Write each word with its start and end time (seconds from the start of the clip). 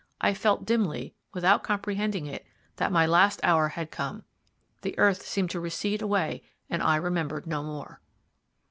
I 0.19 0.33
felt 0.33 0.65
dimly, 0.65 1.13
without 1.31 1.61
comprehending 1.61 2.25
it, 2.25 2.43
that 2.77 2.91
my 2.91 3.05
last 3.05 3.39
hour 3.43 3.67
had 3.67 3.91
come. 3.91 4.23
The 4.81 4.97
earth 4.97 5.21
seemed 5.27 5.51
to 5.51 5.59
recede 5.59 6.01
away, 6.01 6.41
and 6.71 6.81
I 6.81 6.95
remembered 6.95 7.45
no 7.45 7.61
more. 7.61 8.01